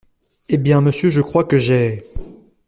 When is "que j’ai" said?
1.43-2.01